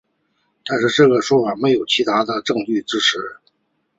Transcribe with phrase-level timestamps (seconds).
[0.65, 3.19] 但这个说法没有其他的证据支持。